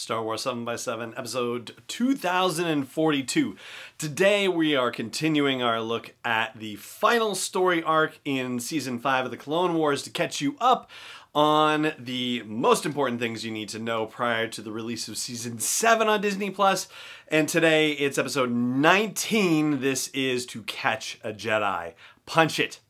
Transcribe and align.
Star 0.00 0.22
Wars 0.22 0.40
7 0.40 0.64
by 0.64 0.76
7 0.76 1.12
episode 1.14 1.74
2042. 1.86 3.54
Today 3.98 4.48
we 4.48 4.74
are 4.74 4.90
continuing 4.90 5.62
our 5.62 5.82
look 5.82 6.14
at 6.24 6.58
the 6.58 6.76
final 6.76 7.34
story 7.34 7.82
arc 7.82 8.18
in 8.24 8.60
season 8.60 8.98
5 8.98 9.26
of 9.26 9.30
the 9.30 9.36
Clone 9.36 9.74
Wars 9.74 10.02
to 10.04 10.10
catch 10.10 10.40
you 10.40 10.56
up 10.58 10.90
on 11.34 11.92
the 11.98 12.42
most 12.46 12.86
important 12.86 13.20
things 13.20 13.44
you 13.44 13.50
need 13.50 13.68
to 13.68 13.78
know 13.78 14.06
prior 14.06 14.48
to 14.48 14.62
the 14.62 14.72
release 14.72 15.06
of 15.06 15.18
season 15.18 15.58
7 15.58 16.08
on 16.08 16.22
Disney 16.22 16.48
Plus. 16.48 16.88
And 17.28 17.46
today 17.46 17.92
it's 17.92 18.16
episode 18.16 18.50
19. 18.50 19.82
This 19.82 20.08
is 20.08 20.46
To 20.46 20.62
Catch 20.62 21.20
a 21.22 21.34
Jedi. 21.34 21.92
Punch 22.24 22.58
it. 22.58 22.80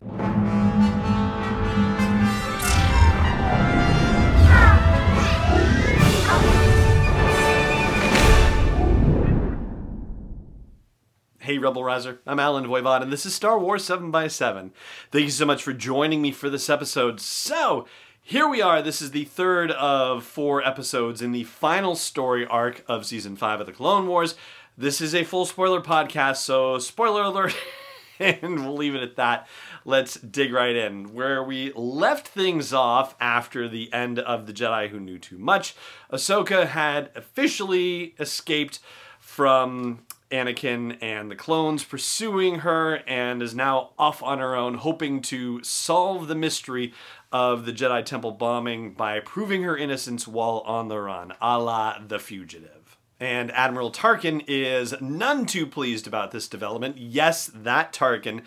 Hey, 11.50 11.58
Rebel 11.58 11.82
Rouser. 11.82 12.20
I'm 12.28 12.38
Allen 12.38 12.64
Voivod, 12.64 13.02
and 13.02 13.12
this 13.12 13.26
is 13.26 13.34
Star 13.34 13.58
Wars 13.58 13.82
7 13.82 14.12
by 14.12 14.28
7 14.28 14.70
Thank 15.10 15.24
you 15.24 15.32
so 15.32 15.44
much 15.44 15.64
for 15.64 15.72
joining 15.72 16.22
me 16.22 16.30
for 16.30 16.48
this 16.48 16.70
episode. 16.70 17.20
So, 17.20 17.88
here 18.22 18.48
we 18.48 18.62
are. 18.62 18.80
This 18.80 19.02
is 19.02 19.10
the 19.10 19.24
third 19.24 19.72
of 19.72 20.22
four 20.22 20.64
episodes 20.64 21.20
in 21.20 21.32
the 21.32 21.42
final 21.42 21.96
story 21.96 22.46
arc 22.46 22.84
of 22.86 23.04
season 23.04 23.34
5 23.34 23.62
of 23.62 23.66
the 23.66 23.72
Clone 23.72 24.06
Wars. 24.06 24.36
This 24.78 25.00
is 25.00 25.12
a 25.12 25.24
full 25.24 25.44
spoiler 25.44 25.80
podcast, 25.80 26.36
so 26.36 26.78
spoiler 26.78 27.22
alert, 27.22 27.56
and 28.20 28.64
we'll 28.64 28.76
leave 28.76 28.94
it 28.94 29.02
at 29.02 29.16
that. 29.16 29.48
Let's 29.84 30.20
dig 30.20 30.52
right 30.52 30.76
in. 30.76 31.12
Where 31.12 31.42
we 31.42 31.72
left 31.72 32.28
things 32.28 32.72
off 32.72 33.16
after 33.20 33.66
the 33.66 33.92
end 33.92 34.20
of 34.20 34.46
The 34.46 34.52
Jedi 34.52 34.90
Who 34.90 35.00
Knew 35.00 35.18
Too 35.18 35.38
Much, 35.38 35.74
Ahsoka 36.12 36.68
had 36.68 37.10
officially 37.16 38.14
escaped 38.20 38.78
from 39.18 40.04
Anakin 40.30 40.96
and 41.00 41.30
the 41.30 41.36
clones 41.36 41.84
pursuing 41.84 42.60
her 42.60 43.02
and 43.06 43.42
is 43.42 43.54
now 43.54 43.90
off 43.98 44.22
on 44.22 44.38
her 44.38 44.54
own, 44.54 44.74
hoping 44.74 45.20
to 45.22 45.62
solve 45.62 46.28
the 46.28 46.34
mystery 46.34 46.92
of 47.32 47.66
the 47.66 47.72
Jedi 47.72 48.04
Temple 48.04 48.32
bombing 48.32 48.92
by 48.92 49.20
proving 49.20 49.62
her 49.62 49.76
innocence 49.76 50.26
while 50.26 50.62
on 50.66 50.88
the 50.88 50.98
run, 50.98 51.32
a 51.40 51.58
la 51.58 51.98
The 51.98 52.18
Fugitive. 52.18 52.96
And 53.18 53.52
Admiral 53.52 53.92
Tarkin 53.92 54.42
is 54.48 54.94
none 55.00 55.44
too 55.44 55.66
pleased 55.66 56.06
about 56.06 56.30
this 56.30 56.48
development. 56.48 56.96
Yes, 56.96 57.50
that 57.54 57.92
Tarkin. 57.92 58.42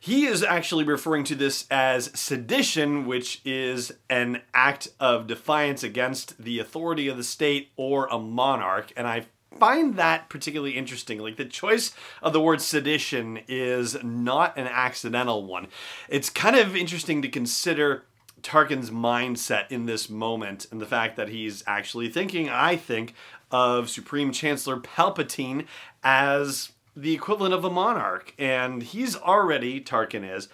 He 0.00 0.26
is 0.26 0.42
actually 0.42 0.84
referring 0.84 1.24
to 1.24 1.34
this 1.34 1.66
as 1.70 2.10
sedition, 2.18 3.06
which 3.06 3.40
is 3.44 3.92
an 4.10 4.42
act 4.52 4.88
of 5.00 5.26
defiance 5.26 5.82
against 5.82 6.42
the 6.42 6.58
authority 6.58 7.08
of 7.08 7.16
the 7.16 7.24
state 7.24 7.70
or 7.76 8.06
a 8.08 8.18
monarch. 8.18 8.92
And 8.96 9.08
I 9.08 9.26
find 9.58 9.96
that 9.96 10.28
particularly 10.28 10.76
interesting. 10.76 11.18
Like 11.18 11.36
the 11.36 11.44
choice 11.44 11.92
of 12.22 12.32
the 12.32 12.40
word 12.40 12.60
sedition 12.60 13.40
is 13.48 14.02
not 14.02 14.56
an 14.56 14.66
accidental 14.66 15.44
one. 15.44 15.68
It's 16.08 16.30
kind 16.30 16.56
of 16.56 16.76
interesting 16.76 17.22
to 17.22 17.28
consider 17.28 18.04
Tarkin's 18.42 18.90
mindset 18.90 19.70
in 19.70 19.86
this 19.86 20.08
moment 20.08 20.66
and 20.70 20.80
the 20.80 20.86
fact 20.86 21.16
that 21.16 21.28
he's 21.28 21.64
actually 21.66 22.08
thinking, 22.08 22.48
I 22.48 22.76
think, 22.76 23.14
of 23.50 23.90
Supreme 23.90 24.32
Chancellor 24.32 24.78
Palpatine 24.78 25.66
as 26.02 26.72
the 26.96 27.14
equivalent 27.14 27.54
of 27.54 27.64
a 27.64 27.70
monarch. 27.70 28.34
And 28.38 28.82
he's 28.82 29.16
already, 29.16 29.80
Tarkin 29.80 30.28
is, 30.28 30.48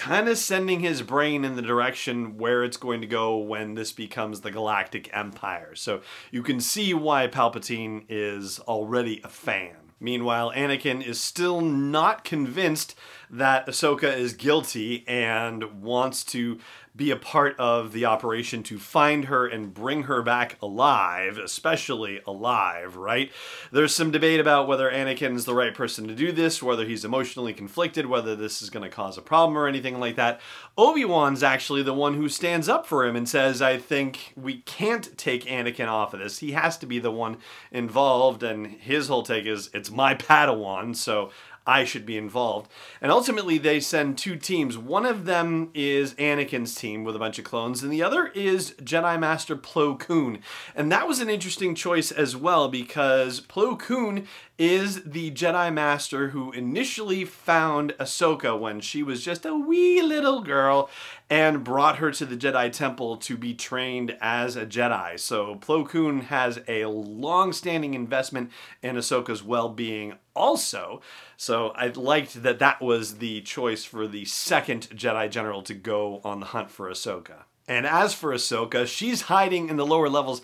kind 0.00 0.30
of 0.30 0.38
sending 0.38 0.80
his 0.80 1.02
brain 1.02 1.44
in 1.44 1.56
the 1.56 1.62
direction 1.62 2.38
where 2.38 2.64
it's 2.64 2.78
going 2.78 3.02
to 3.02 3.06
go 3.06 3.36
when 3.36 3.74
this 3.74 3.92
becomes 3.92 4.40
the 4.40 4.50
Galactic 4.50 5.10
Empire. 5.12 5.74
So 5.74 6.00
you 6.30 6.42
can 6.42 6.58
see 6.58 6.94
why 6.94 7.26
Palpatine 7.26 8.06
is 8.08 8.60
already 8.60 9.20
a 9.22 9.28
fan. 9.28 9.76
Meanwhile, 10.00 10.52
Anakin 10.56 11.06
is 11.06 11.20
still 11.20 11.60
not 11.60 12.24
convinced 12.24 12.94
that 13.28 13.66
Ahsoka 13.66 14.16
is 14.16 14.32
guilty 14.32 15.04
and 15.06 15.82
wants 15.82 16.24
to 16.24 16.58
be 17.00 17.10
a 17.10 17.16
part 17.16 17.58
of 17.58 17.92
the 17.92 18.04
operation 18.04 18.62
to 18.62 18.78
find 18.78 19.24
her 19.24 19.46
and 19.46 19.72
bring 19.72 20.02
her 20.02 20.20
back 20.22 20.58
alive, 20.60 21.38
especially 21.38 22.20
alive, 22.26 22.94
right? 22.94 23.32
There's 23.72 23.94
some 23.94 24.10
debate 24.10 24.38
about 24.38 24.68
whether 24.68 24.90
Anakin's 24.90 25.46
the 25.46 25.54
right 25.54 25.74
person 25.74 26.06
to 26.08 26.14
do 26.14 26.30
this, 26.30 26.62
whether 26.62 26.84
he's 26.84 27.04
emotionally 27.04 27.54
conflicted, 27.54 28.04
whether 28.04 28.36
this 28.36 28.60
is 28.60 28.68
going 28.68 28.82
to 28.82 28.94
cause 28.94 29.16
a 29.16 29.22
problem 29.22 29.56
or 29.56 29.66
anything 29.66 29.98
like 29.98 30.16
that. 30.16 30.42
Obi-Wan's 30.76 31.42
actually 31.42 31.82
the 31.82 31.94
one 31.94 32.14
who 32.14 32.28
stands 32.28 32.68
up 32.68 32.86
for 32.86 33.06
him 33.06 33.16
and 33.16 33.26
says, 33.26 33.62
I 33.62 33.78
think 33.78 34.34
we 34.36 34.58
can't 34.58 35.16
take 35.16 35.46
Anakin 35.46 35.88
off 35.88 36.12
of 36.12 36.20
this. 36.20 36.40
He 36.40 36.52
has 36.52 36.76
to 36.78 36.86
be 36.86 36.98
the 36.98 37.10
one 37.10 37.38
involved, 37.72 38.42
and 38.42 38.66
his 38.66 39.08
whole 39.08 39.22
take 39.22 39.46
is, 39.46 39.70
it's 39.72 39.90
my 39.90 40.14
Padawan, 40.14 40.94
so 40.94 41.30
I 41.70 41.84
should 41.84 42.04
be 42.04 42.16
involved. 42.16 42.68
And 43.00 43.12
ultimately, 43.12 43.56
they 43.56 43.78
send 43.78 44.18
two 44.18 44.34
teams. 44.34 44.76
One 44.76 45.06
of 45.06 45.24
them 45.24 45.70
is 45.72 46.14
Anakin's 46.14 46.74
team 46.74 47.04
with 47.04 47.14
a 47.14 47.20
bunch 47.20 47.38
of 47.38 47.44
clones, 47.44 47.84
and 47.84 47.92
the 47.92 48.02
other 48.02 48.26
is 48.34 48.72
Jedi 48.82 49.16
Master 49.20 49.54
Plo 49.54 49.96
Koon. 49.96 50.40
And 50.74 50.90
that 50.90 51.06
was 51.06 51.20
an 51.20 51.30
interesting 51.30 51.76
choice 51.76 52.10
as 52.10 52.36
well 52.36 52.68
because 52.68 53.40
Plo 53.42 53.78
Koon 53.78 54.26
is 54.60 55.04
the 55.04 55.30
Jedi 55.30 55.72
Master 55.72 56.28
who 56.28 56.52
initially 56.52 57.24
found 57.24 57.94
Ahsoka 57.98 58.60
when 58.60 58.78
she 58.80 59.02
was 59.02 59.24
just 59.24 59.46
a 59.46 59.54
wee 59.54 60.02
little 60.02 60.42
girl 60.42 60.90
and 61.30 61.64
brought 61.64 61.96
her 61.96 62.10
to 62.10 62.26
the 62.26 62.36
Jedi 62.36 62.70
Temple 62.70 63.16
to 63.16 63.38
be 63.38 63.54
trained 63.54 64.18
as 64.20 64.56
a 64.56 64.66
Jedi. 64.66 65.18
So 65.18 65.54
Plo 65.54 65.88
Koon 65.88 66.20
has 66.24 66.60
a 66.68 66.84
long 66.84 67.54
standing 67.54 67.94
investment 67.94 68.50
in 68.82 68.96
Ahsoka's 68.96 69.42
well 69.42 69.70
being 69.70 70.16
also. 70.36 71.00
So 71.38 71.70
I 71.70 71.86
liked 71.86 72.42
that 72.42 72.58
that 72.58 72.82
was 72.82 73.16
the 73.16 73.40
choice 73.40 73.86
for 73.86 74.06
the 74.06 74.26
second 74.26 74.90
Jedi 74.90 75.30
General 75.30 75.62
to 75.62 75.74
go 75.74 76.20
on 76.22 76.40
the 76.40 76.46
hunt 76.46 76.70
for 76.70 76.90
Ahsoka. 76.90 77.44
And 77.66 77.86
as 77.86 78.14
for 78.14 78.34
Ahsoka, 78.34 78.84
she's 78.86 79.22
hiding 79.22 79.68
in 79.68 79.76
the 79.76 79.86
lower 79.86 80.08
levels 80.08 80.42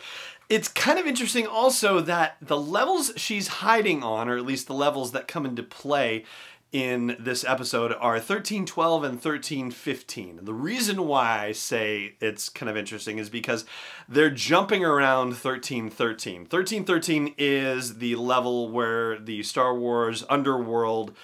it's 0.49 0.69
kind 0.69 0.99
of 0.99 1.07
interesting 1.07 1.47
also 1.47 2.01
that 2.01 2.37
the 2.41 2.59
levels 2.59 3.13
she's 3.17 3.49
hiding 3.49 4.03
on, 4.03 4.29
or 4.29 4.37
at 4.37 4.47
least 4.47 4.67
the 4.67 4.75
levels 4.75 5.13
that 5.13 5.27
come 5.29 5.45
into 5.45 5.63
play 5.63 6.25
in 6.77 7.17
this 7.19 7.43
episode, 7.43 7.93
are 7.93 8.17
1312 8.17 9.03
and 9.03 9.15
1315. 9.15 10.41
The 10.43 10.53
reason 10.53 11.07
why 11.07 11.47
I 11.47 11.53
say 11.53 12.17
it's 12.21 12.51
kind 12.51 12.69
of 12.69 12.77
interesting 12.77 13.17
is 13.17 13.31
because 13.31 13.65
they're 14.07 14.29
jumping 14.29 14.85
around 14.85 15.29
1313. 15.29 16.41
1313 16.41 17.35
is 17.39 17.97
the 17.97 18.17
level 18.17 18.69
where 18.69 19.19
the 19.19 19.43
Star 19.43 19.75
Wars 19.75 20.23
underworld 20.29 21.17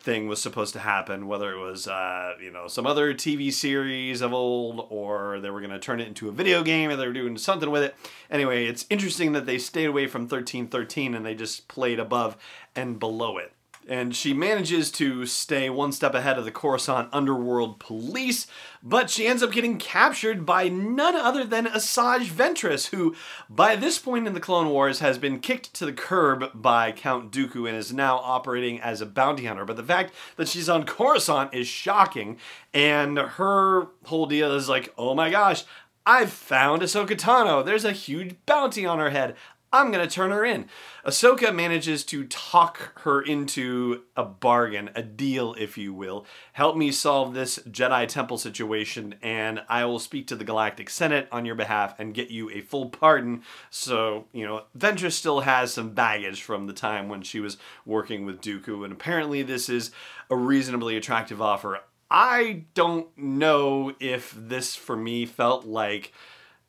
thing 0.00 0.26
was 0.26 0.42
supposed 0.42 0.72
to 0.72 0.80
happen, 0.80 1.28
whether 1.28 1.52
it 1.52 1.60
was 1.60 1.86
uh, 1.86 2.34
you 2.42 2.50
know 2.50 2.66
some 2.66 2.84
other 2.84 3.14
TV 3.14 3.52
series 3.52 4.22
of 4.22 4.32
old, 4.32 4.88
or 4.90 5.38
they 5.38 5.50
were 5.50 5.60
going 5.60 5.70
to 5.70 5.78
turn 5.78 6.00
it 6.00 6.08
into 6.08 6.28
a 6.28 6.32
video 6.32 6.64
game, 6.64 6.90
or 6.90 6.96
they 6.96 7.06
were 7.06 7.12
doing 7.12 7.38
something 7.38 7.70
with 7.70 7.84
it. 7.84 7.94
Anyway, 8.28 8.66
it's 8.66 8.86
interesting 8.90 9.30
that 9.30 9.46
they 9.46 9.58
stayed 9.58 9.86
away 9.86 10.08
from 10.08 10.26
thirteen 10.26 10.66
thirteen 10.66 11.14
and 11.14 11.24
they 11.24 11.36
just 11.36 11.68
played 11.68 12.00
above 12.00 12.36
and 12.74 12.98
below 12.98 13.38
it 13.38 13.52
and 13.88 14.14
she 14.14 14.32
manages 14.32 14.90
to 14.92 15.26
stay 15.26 15.70
one 15.70 15.92
step 15.92 16.14
ahead 16.14 16.38
of 16.38 16.44
the 16.44 16.50
Coruscant 16.50 17.08
underworld 17.12 17.78
police, 17.78 18.46
but 18.82 19.10
she 19.10 19.26
ends 19.26 19.42
up 19.42 19.52
getting 19.52 19.78
captured 19.78 20.44
by 20.44 20.68
none 20.68 21.14
other 21.14 21.44
than 21.44 21.66
Asajj 21.66 22.26
Ventress, 22.26 22.88
who, 22.88 23.14
by 23.48 23.76
this 23.76 23.98
point 23.98 24.26
in 24.26 24.34
the 24.34 24.40
Clone 24.40 24.68
Wars, 24.68 24.98
has 25.00 25.18
been 25.18 25.38
kicked 25.38 25.72
to 25.74 25.86
the 25.86 25.92
curb 25.92 26.50
by 26.54 26.92
Count 26.92 27.32
Dooku 27.32 27.68
and 27.68 27.76
is 27.76 27.92
now 27.92 28.16
operating 28.18 28.80
as 28.80 29.00
a 29.00 29.06
bounty 29.06 29.46
hunter. 29.46 29.64
But 29.64 29.76
the 29.76 29.82
fact 29.82 30.12
that 30.36 30.48
she's 30.48 30.68
on 30.68 30.84
Coruscant 30.84 31.54
is 31.54 31.66
shocking, 31.68 32.38
and 32.74 33.18
her 33.18 33.88
whole 34.04 34.26
deal 34.26 34.52
is 34.52 34.68
like, 34.68 34.92
oh 34.98 35.14
my 35.14 35.30
gosh, 35.30 35.64
I've 36.08 36.30
found 36.30 36.82
Ahsoka 36.82 37.16
Tano. 37.16 37.64
There's 37.64 37.84
a 37.84 37.90
huge 37.90 38.36
bounty 38.46 38.86
on 38.86 39.00
her 39.00 39.10
head. 39.10 39.34
I'm 39.72 39.90
going 39.90 40.06
to 40.06 40.12
turn 40.12 40.30
her 40.30 40.44
in. 40.44 40.68
Ahsoka 41.04 41.54
manages 41.54 42.04
to 42.04 42.24
talk 42.24 43.00
her 43.02 43.20
into 43.20 44.02
a 44.16 44.24
bargain, 44.24 44.90
a 44.94 45.02
deal, 45.02 45.54
if 45.58 45.76
you 45.76 45.92
will. 45.92 46.24
Help 46.52 46.76
me 46.76 46.92
solve 46.92 47.34
this 47.34 47.58
Jedi 47.68 48.06
Temple 48.06 48.38
situation, 48.38 49.16
and 49.22 49.62
I 49.68 49.84
will 49.84 49.98
speak 49.98 50.28
to 50.28 50.36
the 50.36 50.44
Galactic 50.44 50.88
Senate 50.88 51.28
on 51.32 51.44
your 51.44 51.56
behalf 51.56 51.98
and 51.98 52.14
get 52.14 52.30
you 52.30 52.48
a 52.50 52.60
full 52.60 52.90
pardon. 52.90 53.42
So, 53.68 54.26
you 54.32 54.46
know, 54.46 54.64
Ventress 54.78 55.12
still 55.12 55.40
has 55.40 55.72
some 55.72 55.94
baggage 55.94 56.42
from 56.42 56.66
the 56.66 56.72
time 56.72 57.08
when 57.08 57.22
she 57.22 57.40
was 57.40 57.58
working 57.84 58.24
with 58.24 58.40
Dooku, 58.40 58.84
and 58.84 58.92
apparently 58.92 59.42
this 59.42 59.68
is 59.68 59.90
a 60.30 60.36
reasonably 60.36 60.96
attractive 60.96 61.42
offer. 61.42 61.80
I 62.08 62.66
don't 62.74 63.08
know 63.18 63.94
if 63.98 64.32
this, 64.36 64.76
for 64.76 64.96
me, 64.96 65.26
felt 65.26 65.66
like 65.66 66.12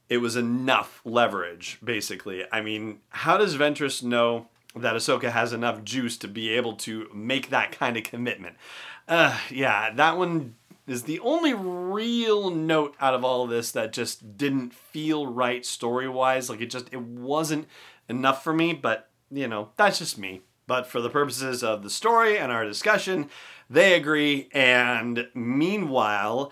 it 0.09 0.18
was 0.18 0.36
enough 0.36 1.01
leverage, 1.04 1.80
basically. 1.83 2.45
I 2.51 2.62
mean, 2.62 3.00
how 3.09 3.38
does 3.38 3.57
Ventress 3.57 4.01
know 4.01 4.48
that 4.75 4.95
Ahsoka 4.95 5.31
has 5.31 5.54
enough 5.54 5.83
juice 5.83 6.18
to 6.18 6.27
be 6.27 6.50
able 6.50 6.74
to 6.74 7.09
make 7.13 7.50
that 7.50 7.71
kind 7.71 7.98
of 7.98 8.04
commitment? 8.04 8.56
Uh, 9.07 9.38
yeah, 9.50 9.92
that 9.94 10.18
one 10.18 10.56
is 10.88 11.04
the 11.04 11.19
only 11.19 11.54
real 11.54 12.50
note 12.50 12.95
out 13.01 13.13
of 13.13 13.24
all 13.24 13.44
of 13.44 13.50
this 13.50 13.71
that 13.71 13.92
just 13.92 14.38
didn't 14.38 14.74
feel 14.74 15.27
right 15.27 15.65
story 15.65 16.07
wise. 16.07 16.50
Like 16.50 16.62
it 16.62 16.69
just, 16.69 16.88
it 16.94 17.01
wasn't 17.01 17.68
enough 18.07 18.44
for 18.44 18.54
me, 18.54 18.74
but 18.74 19.09
you 19.30 19.48
know, 19.48 19.69
that's 19.75 20.00
just 20.00 20.18
me. 20.18 20.42
But 20.68 20.88
for 20.88 21.00
the 21.00 21.09
purposes 21.09 21.63
of 21.63 21.83
the 21.83 21.89
story 21.89 22.38
and 22.38 22.51
our 22.51 22.65
discussion, 22.65 23.30
they 23.69 23.94
agree. 23.94 24.50
And 24.54 25.27
meanwhile, 25.33 26.51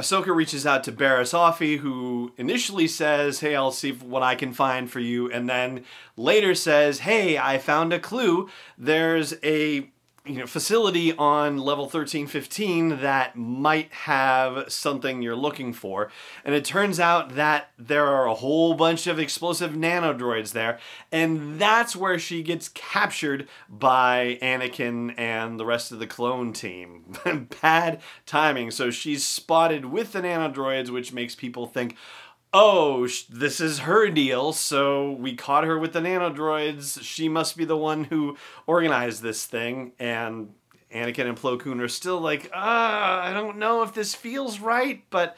Ahsoka 0.00 0.34
reaches 0.34 0.64
out 0.64 0.82
to 0.84 0.92
Barriss 0.92 1.34
Offee, 1.34 1.78
who 1.78 2.32
initially 2.38 2.88
says, 2.88 3.40
Hey, 3.40 3.54
I'll 3.54 3.70
see 3.70 3.92
what 3.92 4.22
I 4.22 4.34
can 4.34 4.54
find 4.54 4.90
for 4.90 4.98
you. 4.98 5.30
And 5.30 5.48
then 5.48 5.84
later 6.16 6.54
says, 6.54 7.00
Hey, 7.00 7.36
I 7.36 7.58
found 7.58 7.92
a 7.92 7.98
clue. 7.98 8.48
There's 8.78 9.34
a 9.44 9.90
you 10.26 10.34
know 10.34 10.46
facility 10.46 11.14
on 11.16 11.56
level 11.58 11.84
1315 11.84 13.00
that 13.00 13.36
might 13.36 13.90
have 13.92 14.70
something 14.70 15.22
you're 15.22 15.34
looking 15.34 15.72
for. 15.72 16.10
And 16.44 16.54
it 16.54 16.64
turns 16.64 17.00
out 17.00 17.36
that 17.36 17.70
there 17.78 18.06
are 18.06 18.26
a 18.26 18.34
whole 18.34 18.74
bunch 18.74 19.06
of 19.06 19.18
explosive 19.18 19.72
nanodroids 19.72 20.52
there. 20.52 20.78
And 21.10 21.58
that's 21.58 21.96
where 21.96 22.18
she 22.18 22.42
gets 22.42 22.68
captured 22.68 23.48
by 23.68 24.38
Anakin 24.42 25.14
and 25.18 25.58
the 25.58 25.64
rest 25.64 25.90
of 25.90 25.98
the 25.98 26.06
clone 26.06 26.52
team. 26.52 27.16
Bad 27.62 28.00
timing. 28.26 28.70
So 28.70 28.90
she's 28.90 29.26
spotted 29.26 29.86
with 29.86 30.12
the 30.12 30.20
nanodroids 30.20 30.90
which 30.90 31.12
makes 31.12 31.34
people 31.34 31.66
think 31.66 31.96
oh, 32.52 33.06
this 33.28 33.60
is 33.60 33.80
her 33.80 34.10
deal, 34.10 34.52
so 34.52 35.12
we 35.12 35.34
caught 35.34 35.64
her 35.64 35.78
with 35.78 35.92
the 35.92 36.00
nanodroids. 36.00 37.00
She 37.02 37.28
must 37.28 37.56
be 37.56 37.64
the 37.64 37.76
one 37.76 38.04
who 38.04 38.36
organized 38.66 39.22
this 39.22 39.46
thing. 39.46 39.92
And 39.98 40.54
Anakin 40.92 41.28
and 41.28 41.38
Plo 41.38 41.58
Koon 41.58 41.80
are 41.80 41.88
still 41.88 42.20
like, 42.20 42.50
ah, 42.52 43.22
I 43.22 43.32
don't 43.32 43.58
know 43.58 43.82
if 43.82 43.94
this 43.94 44.14
feels 44.14 44.58
right, 44.58 45.04
but, 45.10 45.36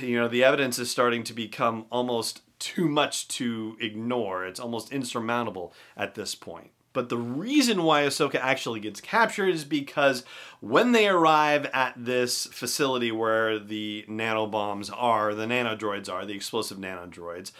you 0.00 0.18
know, 0.18 0.28
the 0.28 0.44
evidence 0.44 0.78
is 0.78 0.90
starting 0.90 1.22
to 1.24 1.34
become 1.34 1.86
almost 1.90 2.42
too 2.58 2.88
much 2.88 3.28
to 3.28 3.76
ignore. 3.80 4.46
It's 4.46 4.60
almost 4.60 4.92
insurmountable 4.92 5.74
at 5.96 6.14
this 6.14 6.34
point. 6.34 6.70
But 6.92 7.08
the 7.08 7.16
reason 7.16 7.82
why 7.82 8.02
Ahsoka 8.02 8.36
actually 8.36 8.80
gets 8.80 9.00
captured 9.00 9.48
is 9.48 9.64
because 9.64 10.24
when 10.60 10.92
they 10.92 11.08
arrive 11.08 11.66
at 11.72 11.94
this 11.96 12.46
facility 12.46 13.10
where 13.10 13.58
the 13.58 14.04
nanobombs 14.08 14.90
are, 14.94 15.34
the 15.34 15.46
nanodroids 15.46 16.12
are, 16.12 16.26
the 16.26 16.34
explosive 16.34 16.78
nanodroids, 16.78 17.52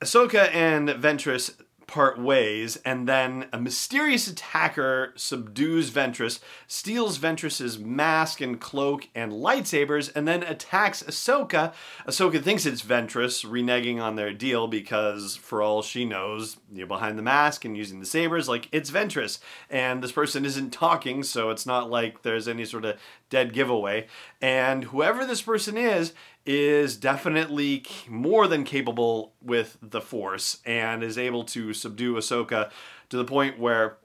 Ahsoka 0.00 0.52
and 0.52 0.88
Ventress 0.88 1.54
part 1.86 2.18
ways, 2.18 2.76
and 2.84 3.08
then 3.08 3.46
a 3.52 3.58
mysterious 3.58 4.26
attacker 4.26 5.12
subdues 5.16 5.90
Ventress, 5.90 6.40
steals 6.66 7.18
Ventress's 7.18 7.78
mask 7.78 8.40
and 8.40 8.60
cloak 8.60 9.08
and 9.14 9.32
lightsabers, 9.32 10.10
and 10.14 10.26
then 10.26 10.42
attacks 10.42 11.02
Ahsoka. 11.02 11.72
Ahsoka 12.06 12.42
thinks 12.42 12.66
it's 12.66 12.82
Ventress, 12.82 13.44
reneging 13.44 14.00
on 14.00 14.16
their 14.16 14.32
deal 14.32 14.68
because, 14.68 15.36
for 15.36 15.62
all 15.62 15.82
she 15.82 16.04
knows, 16.04 16.56
you're 16.72 16.86
behind 16.86 17.18
the 17.18 17.22
mask 17.22 17.64
and 17.64 17.76
using 17.76 18.00
the 18.00 18.06
sabers, 18.06 18.48
like 18.48 18.68
it's 18.72 18.90
Ventress, 18.90 19.38
and 19.70 20.02
this 20.02 20.12
person 20.12 20.44
isn't 20.44 20.72
talking, 20.72 21.22
so 21.22 21.50
it's 21.50 21.66
not 21.66 21.90
like 21.90 22.22
there's 22.22 22.48
any 22.48 22.64
sort 22.64 22.84
of 22.84 22.98
dead 23.30 23.52
giveaway. 23.52 24.06
And 24.40 24.84
whoever 24.84 25.24
this 25.24 25.42
person 25.42 25.76
is, 25.76 26.12
is 26.44 26.96
definitely 26.96 27.84
more 28.08 28.48
than 28.48 28.64
capable 28.64 29.34
with 29.40 29.78
the 29.80 30.00
Force 30.00 30.60
and 30.66 31.02
is 31.02 31.16
able 31.16 31.44
to 31.44 31.72
subdue 31.72 32.14
Ahsoka 32.14 32.70
to 33.10 33.16
the 33.16 33.24
point 33.24 33.58
where 33.58 33.98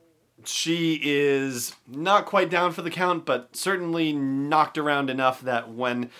she 0.45 0.99
is 1.03 1.73
not 1.87 2.25
quite 2.25 2.49
down 2.49 2.71
for 2.71 2.81
the 2.81 2.91
count, 2.91 3.25
but 3.25 3.55
certainly 3.55 4.13
knocked 4.13 4.77
around 4.77 5.09
enough 5.09 5.41
that 5.41 5.71
when 5.71 6.11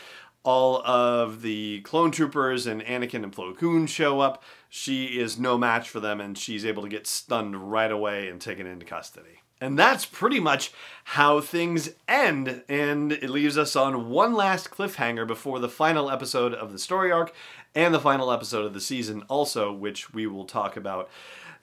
all 0.44 0.82
of 0.86 1.42
the 1.42 1.82
clone 1.82 2.10
troopers 2.10 2.66
and 2.66 2.82
Anakin 2.84 3.24
and 3.24 3.36
Plo 3.36 3.56
Koon 3.56 3.86
show 3.86 4.22
up, 4.22 4.44
she 4.70 5.20
is 5.20 5.38
no 5.38 5.58
match 5.58 5.90
for 5.90 6.00
them 6.00 6.22
and 6.22 6.38
she's 6.38 6.66
able 6.66 6.84
to 6.84 6.90
get 6.90 7.06
stunned 7.06 7.70
right 7.70 7.92
away 7.92 8.30
and 8.30 8.40
taken 8.42 8.66
into 8.66 8.86
custody. 8.86 9.42
And 9.60 9.78
that's 9.78 10.06
pretty 10.06 10.40
much 10.40 10.72
how 11.04 11.42
things 11.42 11.90
end. 12.08 12.64
And 12.70 13.12
it 13.12 13.30
leaves 13.30 13.58
us 13.58 13.76
on 13.76 14.10
one 14.10 14.34
last 14.34 14.70
cliffhanger 14.70 15.26
before 15.26 15.60
the 15.60 15.70
final 15.70 16.10
episode 16.10 16.54
of 16.54 16.72
the 16.72 16.80
story 16.80 17.12
arc 17.12 17.34
and 17.74 17.94
the 17.94 18.00
final 18.00 18.32
episode 18.32 18.66
of 18.66 18.74
the 18.74 18.82
season, 18.82 19.24
also, 19.28 19.72
which 19.72 20.14
we 20.14 20.28
will 20.28 20.46
talk 20.46 20.78
about 20.78 21.10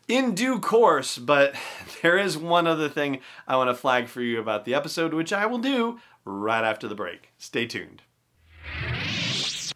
in 0.09 0.35
due 0.35 0.59
course. 0.59 1.19
But 1.19 1.55
there 2.03 2.19
is 2.19 2.37
one 2.37 2.67
other 2.67 2.89
thing 2.89 3.21
I 3.47 3.57
want 3.57 3.71
to 3.71 3.75
flag 3.75 4.09
for 4.09 4.23
you 4.23 4.41
about 4.41 4.65
the 4.65 4.75
episode, 4.75 5.15
which 5.15 5.33
I 5.33 5.47
will 5.47 5.59
do 5.59 6.01
right 6.25 6.65
after 6.65 6.89
the 6.89 6.95
break. 6.95 7.31
Stay 7.39 7.67
tuned. 7.67 8.03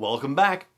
Welcome 0.00 0.36
back. 0.36 0.68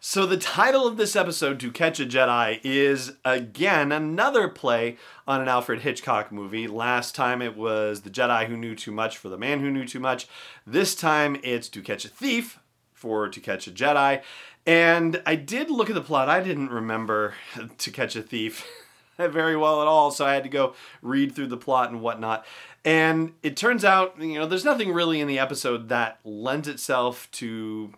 So, 0.00 0.26
the 0.26 0.36
title 0.36 0.84
of 0.84 0.96
this 0.96 1.14
episode, 1.14 1.60
To 1.60 1.70
Catch 1.70 2.00
a 2.00 2.04
Jedi, 2.04 2.58
is 2.64 3.12
again 3.24 3.92
another 3.92 4.48
play 4.48 4.96
on 5.28 5.40
an 5.40 5.46
Alfred 5.46 5.82
Hitchcock 5.82 6.32
movie. 6.32 6.66
Last 6.66 7.14
time 7.14 7.40
it 7.40 7.56
was 7.56 8.00
The 8.00 8.10
Jedi 8.10 8.48
Who 8.48 8.56
Knew 8.56 8.74
Too 8.74 8.90
Much 8.90 9.16
for 9.16 9.28
the 9.28 9.38
Man 9.38 9.60
Who 9.60 9.70
Knew 9.70 9.86
Too 9.86 10.00
Much. 10.00 10.26
This 10.66 10.96
time 10.96 11.36
it's 11.44 11.68
To 11.68 11.80
Catch 11.80 12.04
a 12.04 12.08
Thief 12.08 12.58
for 12.92 13.28
To 13.28 13.38
Catch 13.38 13.68
a 13.68 13.70
Jedi. 13.70 14.22
And 14.66 15.22
I 15.24 15.36
did 15.36 15.70
look 15.70 15.88
at 15.88 15.94
the 15.94 16.00
plot, 16.00 16.28
I 16.28 16.42
didn't 16.42 16.72
remember 16.72 17.34
To 17.78 17.90
Catch 17.92 18.16
a 18.16 18.22
Thief 18.22 18.66
very 19.18 19.56
well 19.56 19.82
at 19.82 19.86
all, 19.86 20.10
so 20.10 20.26
I 20.26 20.34
had 20.34 20.42
to 20.42 20.48
go 20.48 20.74
read 21.00 21.32
through 21.32 21.46
the 21.46 21.56
plot 21.56 21.92
and 21.92 22.00
whatnot. 22.00 22.44
And 22.84 23.34
it 23.44 23.56
turns 23.56 23.84
out, 23.84 24.20
you 24.20 24.34
know, 24.34 24.46
there's 24.46 24.64
nothing 24.64 24.92
really 24.92 25.20
in 25.20 25.28
the 25.28 25.38
episode 25.38 25.88
that 25.90 26.18
lends 26.24 26.66
itself 26.66 27.30
to 27.32 27.92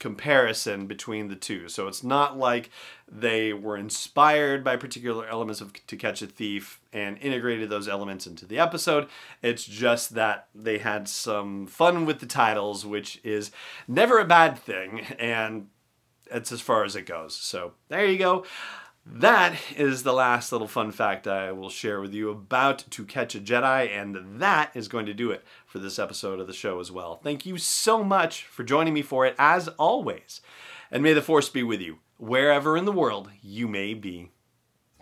comparison 0.00 0.86
between 0.86 1.28
the 1.28 1.36
two. 1.36 1.68
So 1.68 1.86
it's 1.86 2.02
not 2.02 2.36
like 2.36 2.70
they 3.06 3.52
were 3.52 3.76
inspired 3.76 4.64
by 4.64 4.76
particular 4.76 5.26
elements 5.28 5.60
of 5.60 5.72
To 5.86 5.96
Catch 5.96 6.22
a 6.22 6.26
Thief 6.26 6.80
and 6.92 7.18
integrated 7.18 7.70
those 7.70 7.86
elements 7.86 8.26
into 8.26 8.46
the 8.46 8.58
episode. 8.58 9.08
It's 9.42 9.64
just 9.64 10.14
that 10.14 10.48
they 10.54 10.78
had 10.78 11.06
some 11.06 11.66
fun 11.66 12.06
with 12.06 12.18
the 12.18 12.26
titles, 12.26 12.84
which 12.84 13.20
is 13.22 13.52
never 13.86 14.18
a 14.18 14.24
bad 14.24 14.58
thing, 14.58 15.02
and 15.18 15.68
it's 16.32 16.50
as 16.50 16.60
far 16.60 16.82
as 16.84 16.96
it 16.96 17.06
goes. 17.06 17.36
So 17.36 17.74
there 17.88 18.06
you 18.06 18.18
go. 18.18 18.44
That 19.06 19.56
is 19.76 20.02
the 20.02 20.12
last 20.12 20.52
little 20.52 20.68
fun 20.68 20.92
fact 20.92 21.26
I 21.26 21.52
will 21.52 21.70
share 21.70 22.00
with 22.00 22.12
you 22.12 22.30
about 22.30 22.84
To 22.90 23.04
Catch 23.04 23.34
a 23.34 23.40
Jedi, 23.40 23.88
and 23.88 24.40
that 24.40 24.70
is 24.74 24.88
going 24.88 25.06
to 25.06 25.14
do 25.14 25.30
it 25.30 25.42
for 25.66 25.78
this 25.78 25.98
episode 25.98 26.38
of 26.38 26.46
the 26.46 26.52
show 26.52 26.80
as 26.80 26.92
well. 26.92 27.16
Thank 27.16 27.46
you 27.46 27.56
so 27.56 28.04
much 28.04 28.44
for 28.44 28.62
joining 28.62 28.92
me 28.92 29.02
for 29.02 29.24
it, 29.24 29.34
as 29.38 29.68
always. 29.68 30.42
And 30.90 31.02
may 31.02 31.14
the 31.14 31.22
Force 31.22 31.48
be 31.48 31.62
with 31.62 31.80
you, 31.80 31.98
wherever 32.18 32.76
in 32.76 32.84
the 32.84 32.92
world 32.92 33.30
you 33.40 33.66
may 33.66 33.94
be. 33.94 34.30